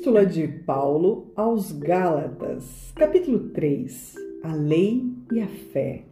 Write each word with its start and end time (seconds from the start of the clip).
Epístola 0.00 0.24
de 0.24 0.48
Paulo 0.48 1.30
aos 1.36 1.72
Gálatas, 1.72 2.90
capítulo 2.94 3.50
3 3.50 4.14
A 4.42 4.54
lei 4.54 5.04
e 5.30 5.40
a 5.40 5.46
fé. 5.46 6.04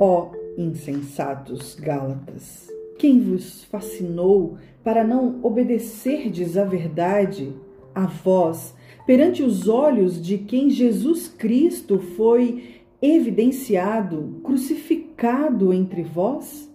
Ó 0.00 0.30
insensatos 0.56 1.74
Gálatas, 1.74 2.70
quem 2.98 3.20
vos 3.20 3.64
fascinou 3.64 4.56
para 4.82 5.04
não 5.04 5.38
obedecerdes 5.42 6.56
à 6.56 6.64
verdade, 6.64 7.52
a 7.94 8.06
vós, 8.06 8.74
perante 9.04 9.42
os 9.42 9.68
olhos 9.68 10.18
de 10.22 10.38
quem 10.38 10.70
Jesus 10.70 11.28
Cristo 11.28 11.98
foi 11.98 12.80
evidenciado, 13.02 14.40
crucificado 14.42 15.74
entre 15.74 16.02
vós? 16.02 16.72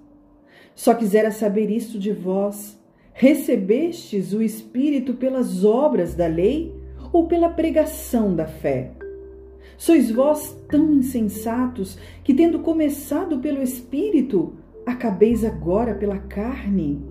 Só 0.76 0.94
quisera 0.94 1.32
saber 1.32 1.72
isto 1.72 1.98
de 1.98 2.12
vós 2.12 2.78
Recebestes 3.20 4.32
o 4.32 4.44
Espírito 4.44 5.16
pelas 5.16 5.66
obras 5.66 6.14
da 6.14 6.28
lei 6.28 6.72
ou 7.12 7.26
pela 7.26 7.50
pregação 7.50 8.36
da 8.36 8.46
fé? 8.46 8.92
Sois 9.76 10.12
vós 10.12 10.56
tão 10.70 10.94
insensatos 10.94 11.98
que, 12.24 12.32
tendo 12.32 12.60
começado 12.60 13.40
pelo 13.40 13.60
Espírito, 13.60 14.54
acabeis 14.86 15.44
agora 15.44 15.96
pela 15.96 16.20
carne? 16.20 17.02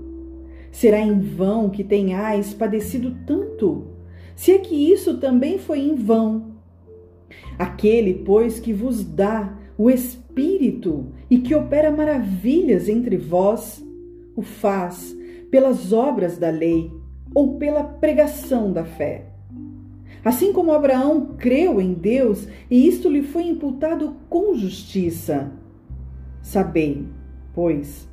Será 0.70 1.00
em 1.00 1.18
vão 1.18 1.68
que 1.70 1.82
tenhais 1.82 2.54
padecido 2.54 3.16
tanto? 3.26 3.88
Se 4.36 4.52
é 4.52 4.58
que 4.58 4.76
isso 4.76 5.18
também 5.18 5.58
foi 5.58 5.80
em 5.80 5.96
vão. 5.96 6.52
Aquele, 7.58 8.14
pois, 8.14 8.60
que 8.60 8.72
vos 8.72 9.04
dá 9.04 9.58
o 9.76 9.90
Espírito 9.90 11.06
e 11.28 11.38
que 11.38 11.52
opera 11.52 11.90
maravilhas 11.90 12.88
entre 12.88 13.16
vós, 13.16 13.84
o 14.36 14.42
faz 14.42 15.15
pelas 15.56 15.90
obras 15.90 16.36
da 16.36 16.50
lei 16.50 16.92
ou 17.34 17.56
pela 17.56 17.82
pregação 17.82 18.70
da 18.70 18.84
fé. 18.84 19.24
Assim 20.22 20.52
como 20.52 20.70
Abraão 20.70 21.34
creu 21.38 21.80
em 21.80 21.94
Deus 21.94 22.46
e 22.70 22.86
isto 22.86 23.08
lhe 23.08 23.22
foi 23.22 23.44
imputado 23.44 24.16
com 24.28 24.54
justiça. 24.54 25.50
Sabei, 26.42 27.06
pois, 27.54 28.06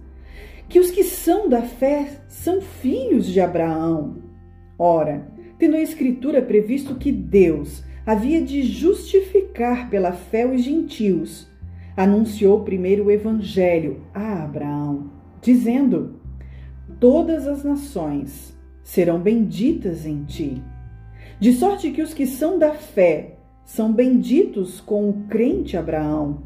que 0.69 0.79
os 0.79 0.89
que 0.89 1.03
são 1.03 1.49
da 1.49 1.63
fé 1.63 2.21
são 2.29 2.61
filhos 2.61 3.25
de 3.25 3.41
Abraão. 3.41 4.19
Ora, 4.79 5.27
tendo 5.59 5.75
a 5.75 5.81
Escritura 5.81 6.41
previsto 6.41 6.95
que 6.95 7.11
Deus 7.11 7.83
havia 8.05 8.41
de 8.41 8.63
justificar 8.63 9.89
pela 9.89 10.13
fé 10.13 10.47
os 10.47 10.61
gentios, 10.61 11.51
anunciou 11.97 12.63
primeiro 12.63 13.07
o 13.07 13.11
Evangelho 13.11 14.01
a 14.13 14.43
Abraão, 14.43 15.11
dizendo: 15.41 16.22
todas 17.03 17.49
as 17.49 17.65
nações 17.65 18.57
serão 18.81 19.19
benditas 19.19 20.05
em 20.05 20.23
ti. 20.23 20.63
De 21.37 21.51
sorte 21.51 21.91
que 21.91 22.01
os 22.01 22.13
que 22.13 22.25
são 22.25 22.57
da 22.57 22.71
fé 22.71 23.35
são 23.65 23.91
benditos 23.91 24.79
com 24.79 25.09
o 25.09 25.13
crente 25.27 25.75
Abraão. 25.75 26.43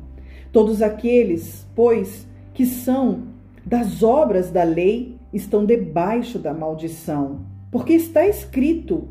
Todos 0.52 0.82
aqueles, 0.82 1.64
pois, 1.76 2.28
que 2.56 2.66
são 2.66 3.26
das 3.64 4.02
obras 4.02 4.50
da 4.50 4.64
lei 4.64 5.20
estão 5.32 5.64
debaixo 5.64 6.40
da 6.40 6.56
maldição, 6.56 7.46
porque 7.70 7.94
está 7.94 8.26
escrito: 8.26 9.10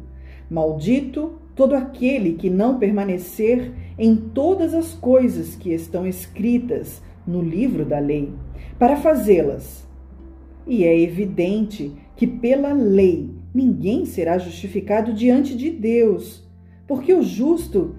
Maldito 0.50 1.38
todo 1.54 1.76
aquele 1.76 2.32
que 2.32 2.50
não 2.50 2.76
permanecer 2.76 3.72
em 3.96 4.16
todas 4.16 4.74
as 4.74 4.94
coisas 4.94 5.54
que 5.54 5.72
estão 5.72 6.08
escritas 6.08 7.00
no 7.24 7.40
livro 7.40 7.84
da 7.84 8.00
lei, 8.00 8.32
para 8.80 8.96
fazê-las. 8.96 9.85
E 10.66 10.84
é 10.84 11.00
evidente 11.00 11.92
que 12.16 12.26
pela 12.26 12.72
lei 12.72 13.30
ninguém 13.54 14.04
será 14.04 14.38
justificado 14.38 15.12
diante 15.12 15.56
de 15.56 15.70
Deus, 15.70 16.46
porque 16.86 17.14
o 17.14 17.22
justo 17.22 17.94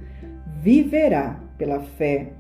viverá 0.62 1.42
pela 1.58 1.80
fé. 1.80 2.34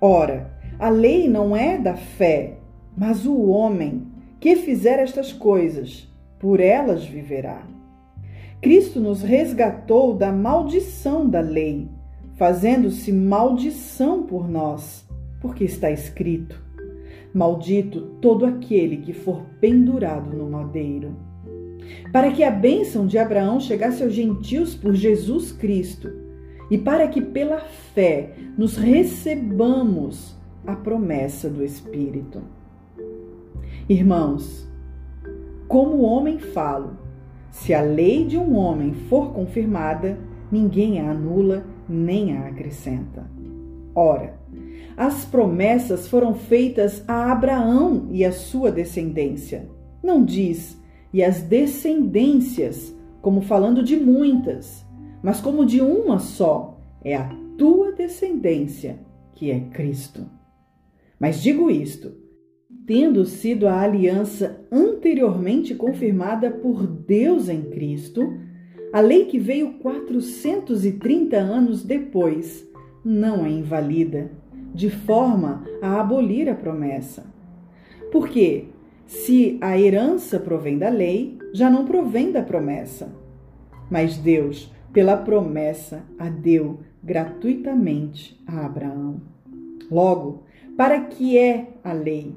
Ora, 0.00 0.50
a 0.78 0.88
lei 0.88 1.28
não 1.28 1.56
é 1.56 1.78
da 1.78 1.94
fé, 1.94 2.58
mas 2.96 3.26
o 3.26 3.48
homem 3.48 4.06
que 4.40 4.56
fizer 4.56 4.98
estas 4.98 5.32
coisas, 5.32 6.08
por 6.38 6.58
elas 6.58 7.04
viverá. 7.04 7.62
Cristo 8.62 9.00
nos 9.00 9.22
resgatou 9.22 10.14
da 10.14 10.32
maldição 10.32 11.28
da 11.28 11.40
lei, 11.40 11.88
fazendo-se 12.36 13.12
maldição 13.12 14.22
por 14.22 14.48
nós, 14.48 15.06
porque 15.40 15.64
está 15.64 15.90
escrito: 15.90 16.62
Maldito 17.32 18.00
todo 18.20 18.44
aquele 18.44 18.98
que 18.98 19.12
for 19.12 19.42
pendurado 19.60 20.36
no 20.36 20.50
madeiro. 20.50 21.16
Para 22.12 22.30
que 22.30 22.42
a 22.42 22.50
bênção 22.50 23.06
de 23.06 23.18
Abraão 23.18 23.60
chegasse 23.60 24.02
aos 24.02 24.12
gentios 24.12 24.74
por 24.74 24.94
Jesus 24.94 25.52
Cristo, 25.52 26.10
e 26.70 26.78
para 26.78 27.08
que 27.08 27.20
pela 27.20 27.60
fé 27.60 28.34
nos 28.56 28.76
recebamos 28.76 30.38
a 30.64 30.76
promessa 30.76 31.50
do 31.50 31.64
Espírito. 31.64 32.42
Irmãos, 33.88 34.68
como 35.66 36.02
homem 36.02 36.38
falo, 36.38 36.96
se 37.50 37.74
a 37.74 37.82
lei 37.82 38.24
de 38.24 38.38
um 38.38 38.56
homem 38.56 38.92
for 38.92 39.32
confirmada, 39.32 40.18
ninguém 40.50 41.00
a 41.00 41.10
anula 41.10 41.64
nem 41.88 42.36
a 42.36 42.46
acrescenta. 42.46 43.28
Ora, 43.94 44.39
as 45.00 45.24
promessas 45.24 46.06
foram 46.06 46.34
feitas 46.34 47.02
a 47.08 47.32
Abraão 47.32 48.08
e 48.10 48.22
a 48.22 48.30
sua 48.30 48.70
descendência. 48.70 49.66
Não 50.02 50.22
diz 50.22 50.78
e 51.10 51.24
as 51.24 51.40
descendências, 51.40 52.94
como 53.22 53.40
falando 53.40 53.82
de 53.82 53.96
muitas, 53.96 54.84
mas 55.22 55.40
como 55.40 55.64
de 55.64 55.80
uma 55.80 56.18
só, 56.18 56.78
é 57.02 57.16
a 57.16 57.34
tua 57.56 57.92
descendência, 57.92 59.00
que 59.32 59.50
é 59.50 59.60
Cristo. 59.60 60.26
Mas 61.18 61.42
digo 61.42 61.70
isto, 61.70 62.12
tendo 62.86 63.24
sido 63.24 63.66
a 63.66 63.80
aliança 63.80 64.60
anteriormente 64.70 65.74
confirmada 65.74 66.50
por 66.50 66.86
Deus 66.86 67.48
em 67.48 67.62
Cristo, 67.70 68.38
a 68.92 69.00
lei 69.00 69.24
que 69.24 69.38
veio 69.38 69.78
430 69.78 71.38
anos 71.38 71.82
depois 71.82 72.68
não 73.02 73.46
é 73.46 73.50
invalida 73.50 74.38
de 74.74 74.90
forma 74.90 75.64
a 75.82 76.00
abolir 76.00 76.48
a 76.48 76.54
promessa. 76.54 77.24
Porque 78.10 78.66
se 79.06 79.58
a 79.60 79.78
herança 79.78 80.38
provém 80.38 80.78
da 80.78 80.88
lei, 80.88 81.38
já 81.52 81.68
não 81.68 81.84
provém 81.84 82.30
da 82.30 82.42
promessa. 82.42 83.12
Mas 83.90 84.16
Deus, 84.16 84.72
pela 84.92 85.16
promessa, 85.16 86.02
a 86.18 86.28
deu 86.28 86.80
gratuitamente 87.02 88.40
a 88.46 88.64
Abraão. 88.66 89.20
Logo, 89.90 90.44
para 90.76 91.00
que 91.00 91.36
é 91.36 91.68
a 91.82 91.92
lei? 91.92 92.34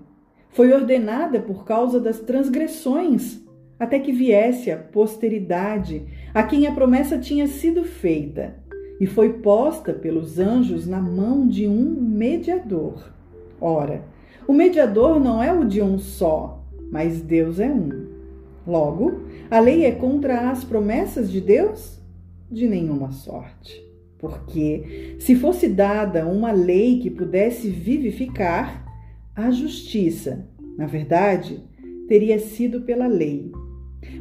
Foi 0.49 0.71
ordenada 0.71 1.39
por 1.39 1.65
causa 1.65 1.99
das 1.99 2.19
transgressões, 2.19 3.41
até 3.79 3.99
que 3.99 4.11
viesse 4.11 4.71
a 4.71 4.77
posteridade 4.77 6.05
a 6.33 6.43
quem 6.43 6.65
a 6.67 6.71
promessa 6.71 7.17
tinha 7.17 7.47
sido 7.47 7.83
feita 7.83 8.55
e 9.03 9.05
foi 9.05 9.33
posta 9.33 9.91
pelos 9.91 10.39
anjos 10.39 10.87
na 10.87 11.01
mão 11.01 11.45
de 11.45 11.67
um 11.67 11.91
mediador. 11.99 13.11
Ora, 13.59 14.01
o 14.47 14.53
mediador 14.53 15.19
não 15.19 15.43
é 15.43 15.51
o 15.51 15.65
de 15.65 15.81
um 15.81 15.99
só, 15.99 16.63
mas 16.89 17.19
Deus 17.19 17.59
é 17.59 17.67
um. 17.67 18.07
Logo, 18.65 19.23
a 19.51 19.59
lei 19.59 19.83
é 19.83 19.91
contra 19.91 20.49
as 20.49 20.63
promessas 20.63 21.29
de 21.29 21.41
Deus? 21.41 22.01
De 22.49 22.65
nenhuma 22.65 23.11
sorte. 23.11 23.85
Porque, 24.17 25.17
se 25.19 25.35
fosse 25.35 25.67
dada 25.67 26.25
uma 26.25 26.53
lei 26.53 27.01
que 27.01 27.09
pudesse 27.09 27.69
vivificar, 27.69 28.85
a 29.35 29.51
justiça, 29.51 30.47
na 30.77 30.85
verdade, 30.85 31.61
teria 32.07 32.39
sido 32.39 32.83
pela 32.83 33.07
lei. 33.07 33.51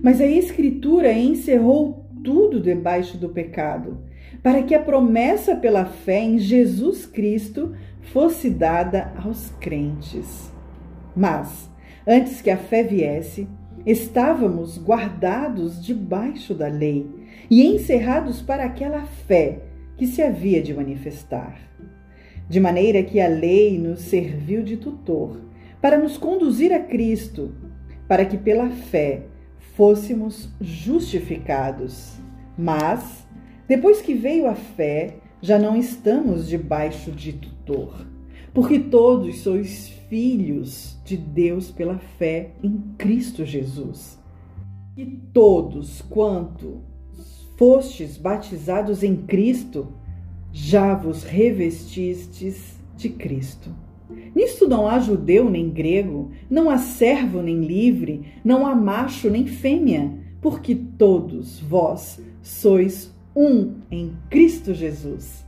Mas 0.02 0.20
a 0.20 0.26
Escritura 0.26 1.12
encerrou 1.12 2.04
tudo 2.24 2.58
debaixo 2.58 3.16
do 3.16 3.28
pecado 3.28 4.10
para 4.42 4.62
que 4.62 4.74
a 4.74 4.80
promessa 4.80 5.54
pela 5.54 5.84
fé 5.84 6.20
em 6.20 6.38
Jesus 6.38 7.06
Cristo 7.06 7.74
fosse 8.12 8.50
dada 8.50 9.12
aos 9.22 9.50
crentes. 9.60 10.50
Mas, 11.14 11.70
antes 12.06 12.40
que 12.40 12.50
a 12.50 12.56
fé 12.56 12.82
viesse, 12.82 13.46
estávamos 13.86 14.78
guardados 14.78 15.84
debaixo 15.84 16.54
da 16.54 16.68
lei 16.68 17.08
e 17.50 17.64
encerrados 17.64 18.42
para 18.42 18.64
aquela 18.64 19.04
fé 19.04 19.60
que 19.96 20.06
se 20.06 20.22
havia 20.22 20.62
de 20.62 20.74
manifestar. 20.74 21.58
De 22.48 22.58
maneira 22.58 23.02
que 23.02 23.20
a 23.20 23.28
lei 23.28 23.78
nos 23.78 24.00
serviu 24.00 24.62
de 24.62 24.76
tutor 24.76 25.40
para 25.80 25.98
nos 25.98 26.16
conduzir 26.16 26.72
a 26.72 26.80
Cristo, 26.80 27.52
para 28.06 28.24
que 28.24 28.36
pela 28.36 28.70
fé 28.70 29.22
fôssemos 29.74 30.48
justificados. 30.60 32.16
Mas, 32.56 33.21
depois 33.72 34.02
que 34.02 34.12
veio 34.12 34.46
a 34.48 34.54
fé, 34.54 35.16
já 35.40 35.58
não 35.58 35.74
estamos 35.74 36.46
debaixo 36.46 37.10
de 37.10 37.32
tutor, 37.32 38.06
porque 38.52 38.78
todos 38.78 39.38
sois 39.38 39.88
filhos 40.10 41.00
de 41.06 41.16
Deus 41.16 41.70
pela 41.70 41.96
fé 42.18 42.50
em 42.62 42.78
Cristo 42.98 43.46
Jesus. 43.46 44.20
E 44.94 45.06
todos 45.06 46.02
quanto 46.02 46.82
fostes 47.56 48.18
batizados 48.18 49.02
em 49.02 49.16
Cristo, 49.16 49.88
já 50.52 50.94
vos 50.94 51.24
revestistes 51.24 52.78
de 52.94 53.08
Cristo. 53.08 53.74
Nisto 54.34 54.68
não 54.68 54.86
há 54.86 54.98
judeu 55.00 55.48
nem 55.48 55.70
grego, 55.70 56.30
não 56.50 56.68
há 56.68 56.76
servo 56.76 57.40
nem 57.40 57.62
livre, 57.62 58.34
não 58.44 58.66
há 58.66 58.74
macho 58.74 59.30
nem 59.30 59.46
fêmea, 59.46 60.12
porque 60.42 60.74
todos 60.74 61.58
vós 61.58 62.20
sois 62.42 63.11
um 63.34 63.74
em 63.90 64.16
Cristo 64.30 64.74
Jesus. 64.74 65.44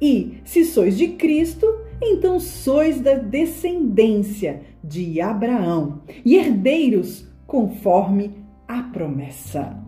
E, 0.00 0.38
se 0.44 0.64
sois 0.64 0.96
de 0.96 1.08
Cristo, 1.08 1.66
então 2.02 2.38
sois 2.38 3.00
da 3.00 3.14
descendência 3.14 4.62
de 4.82 5.20
Abraão 5.20 6.02
e 6.24 6.36
herdeiros 6.36 7.26
conforme 7.46 8.32
a 8.66 8.82
promessa. 8.82 9.83